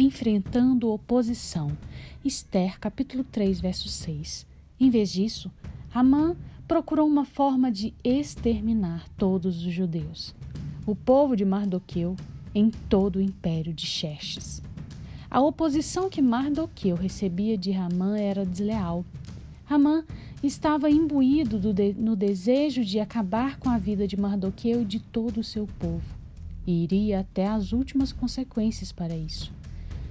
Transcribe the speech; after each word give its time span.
enfrentando 0.00 0.92
oposição. 0.92 1.76
Esther, 2.24 2.78
capítulo 2.78 3.24
3, 3.24 3.60
verso 3.60 3.88
6. 3.88 4.46
Em 4.78 4.88
vez 4.90 5.10
disso, 5.10 5.50
Amã 5.92 6.36
procurou 6.68 7.04
uma 7.04 7.24
forma 7.24 7.72
de 7.72 7.92
exterminar 8.04 9.08
todos 9.16 9.66
os 9.66 9.72
judeus, 9.72 10.36
o 10.86 10.94
povo 10.94 11.34
de 11.34 11.44
Mardoqueu, 11.44 12.14
em 12.54 12.70
todo 12.70 13.16
o 13.16 13.20
império 13.20 13.74
de 13.74 13.86
Xerxes. 13.86 14.62
A 15.28 15.40
oposição 15.40 16.08
que 16.08 16.22
Mardoqueu 16.22 16.94
recebia 16.94 17.58
de 17.58 17.72
Ramã 17.72 18.16
era 18.16 18.46
desleal. 18.46 19.04
Ramã 19.64 20.04
estava 20.44 20.88
imbuído 20.88 21.58
de, 21.58 21.92
no 21.94 22.14
desejo 22.14 22.84
de 22.84 23.00
acabar 23.00 23.58
com 23.58 23.68
a 23.68 23.78
vida 23.78 24.06
de 24.06 24.16
Mardoqueu 24.16 24.82
e 24.82 24.84
de 24.84 25.00
todo 25.00 25.40
o 25.40 25.44
seu 25.44 25.66
povo, 25.66 26.16
e 26.64 26.84
iria 26.84 27.18
até 27.18 27.48
as 27.48 27.72
últimas 27.72 28.12
consequências 28.12 28.92
para 28.92 29.16
isso. 29.16 29.58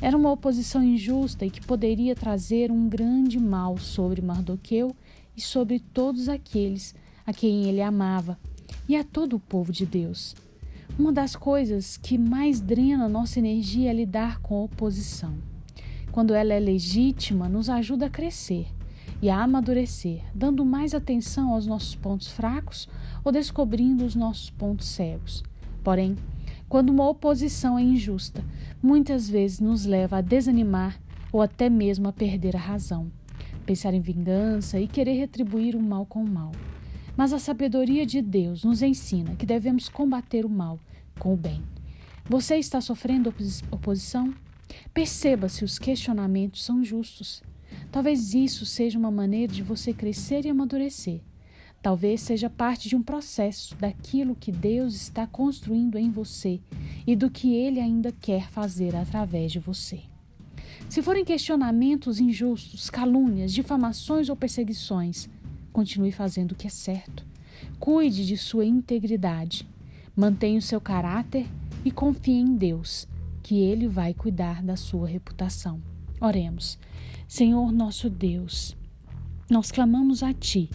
Era 0.00 0.16
uma 0.16 0.30
oposição 0.30 0.82
injusta 0.82 1.44
e 1.44 1.50
que 1.50 1.60
poderia 1.60 2.14
trazer 2.14 2.70
um 2.70 2.88
grande 2.88 3.38
mal 3.38 3.76
sobre 3.78 4.22
Mardoqueu 4.22 4.94
e 5.36 5.40
sobre 5.40 5.80
todos 5.80 6.28
aqueles 6.28 6.94
a 7.26 7.32
quem 7.32 7.64
ele 7.64 7.82
amava 7.82 8.38
e 8.88 8.96
a 8.96 9.02
todo 9.02 9.34
o 9.36 9.40
povo 9.40 9.72
de 9.72 9.84
Deus. 9.84 10.36
Uma 10.96 11.12
das 11.12 11.34
coisas 11.34 11.96
que 11.96 12.16
mais 12.16 12.60
drena 12.60 13.08
nossa 13.08 13.40
energia 13.40 13.90
é 13.90 13.92
lidar 13.92 14.40
com 14.40 14.56
a 14.56 14.64
oposição. 14.64 15.34
Quando 16.12 16.32
ela 16.32 16.54
é 16.54 16.60
legítima, 16.60 17.48
nos 17.48 17.68
ajuda 17.68 18.06
a 18.06 18.10
crescer 18.10 18.66
e 19.20 19.28
a 19.28 19.42
amadurecer, 19.42 20.22
dando 20.32 20.64
mais 20.64 20.94
atenção 20.94 21.52
aos 21.52 21.66
nossos 21.66 21.94
pontos 21.96 22.28
fracos 22.28 22.88
ou 23.24 23.32
descobrindo 23.32 24.04
os 24.04 24.14
nossos 24.14 24.48
pontos 24.50 24.86
cegos. 24.86 25.42
Porém, 25.82 26.16
quando 26.68 26.90
uma 26.90 27.08
oposição 27.08 27.78
é 27.78 27.82
injusta, 27.82 28.44
muitas 28.82 29.28
vezes 29.28 29.60
nos 29.60 29.84
leva 29.84 30.18
a 30.18 30.20
desanimar 30.20 31.00
ou 31.32 31.42
até 31.42 31.68
mesmo 31.68 32.08
a 32.08 32.12
perder 32.12 32.56
a 32.56 32.60
razão 32.60 33.10
pensar 33.68 33.92
em 33.92 34.00
vingança 34.00 34.80
e 34.80 34.88
querer 34.88 35.12
retribuir 35.12 35.76
o 35.76 35.82
mal 35.82 36.06
com 36.06 36.24
o 36.24 36.26
mal. 36.26 36.52
Mas 37.14 37.34
a 37.34 37.38
sabedoria 37.38 38.06
de 38.06 38.22
Deus 38.22 38.64
nos 38.64 38.80
ensina 38.80 39.36
que 39.36 39.44
devemos 39.44 39.90
combater 39.90 40.46
o 40.46 40.48
mal 40.48 40.80
com 41.18 41.34
o 41.34 41.36
bem. 41.36 41.62
Você 42.24 42.56
está 42.56 42.80
sofrendo 42.80 43.34
oposição? 43.70 44.32
Perceba 44.94 45.50
se 45.50 45.66
os 45.66 45.78
questionamentos 45.78 46.64
são 46.64 46.82
justos. 46.82 47.42
Talvez 47.92 48.32
isso 48.32 48.64
seja 48.64 48.98
uma 48.98 49.10
maneira 49.10 49.52
de 49.52 49.62
você 49.62 49.92
crescer 49.92 50.46
e 50.46 50.48
amadurecer. 50.48 51.20
Talvez 51.80 52.20
seja 52.20 52.50
parte 52.50 52.88
de 52.88 52.96
um 52.96 53.02
processo 53.02 53.76
daquilo 53.76 54.34
que 54.34 54.50
Deus 54.50 54.94
está 54.94 55.26
construindo 55.26 55.96
em 55.96 56.10
você 56.10 56.60
e 57.06 57.14
do 57.14 57.30
que 57.30 57.54
Ele 57.54 57.80
ainda 57.80 58.10
quer 58.10 58.50
fazer 58.50 58.96
através 58.96 59.52
de 59.52 59.60
você. 59.60 60.00
Se 60.88 61.00
forem 61.02 61.24
questionamentos 61.24 62.18
injustos, 62.18 62.90
calúnias, 62.90 63.52
difamações 63.52 64.28
ou 64.28 64.34
perseguições, 64.34 65.28
continue 65.72 66.10
fazendo 66.10 66.52
o 66.52 66.54
que 66.54 66.66
é 66.66 66.70
certo. 66.70 67.24
Cuide 67.78 68.26
de 68.26 68.36
sua 68.36 68.64
integridade. 68.64 69.66
Mantenha 70.16 70.58
o 70.58 70.62
seu 70.62 70.80
caráter 70.80 71.46
e 71.84 71.92
confie 71.92 72.40
em 72.40 72.56
Deus, 72.56 73.06
que 73.42 73.60
Ele 73.60 73.86
vai 73.86 74.12
cuidar 74.12 74.62
da 74.62 74.76
sua 74.76 75.06
reputação. 75.06 75.80
Oremos. 76.20 76.76
Senhor 77.28 77.70
nosso 77.70 78.10
Deus, 78.10 78.76
nós 79.48 79.70
clamamos 79.70 80.22
a 80.22 80.32
Ti 80.32 80.68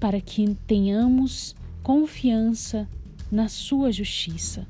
para 0.00 0.20
que 0.20 0.56
tenhamos 0.66 1.54
confiança 1.82 2.88
na 3.30 3.48
Sua 3.48 3.92
justiça 3.92 4.66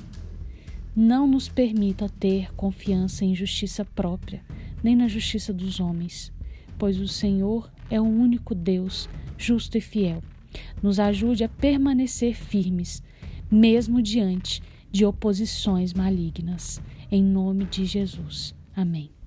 não 0.94 1.26
nos 1.26 1.48
permita 1.48 2.08
ter 2.08 2.52
confiança 2.54 3.24
em 3.24 3.34
justiça 3.34 3.84
própria, 3.84 4.42
nem 4.82 4.96
na 4.96 5.08
justiça 5.08 5.52
dos 5.52 5.80
homens, 5.80 6.32
pois 6.78 6.98
o 6.98 7.08
Senhor 7.08 7.70
é 7.88 8.00
o 8.00 8.04
único 8.04 8.54
Deus 8.54 9.08
justo 9.38 9.78
e 9.78 9.80
fiel. 9.80 10.22
Nos 10.82 10.98
ajude 10.98 11.44
a 11.44 11.48
permanecer 11.48 12.34
firmes, 12.34 13.02
mesmo 13.50 14.02
diante 14.02 14.62
de 14.90 15.04
oposições 15.04 15.94
malignas. 15.94 16.80
Em 17.10 17.22
nome 17.22 17.64
de 17.64 17.84
Jesus. 17.84 18.54
Amém. 18.74 19.19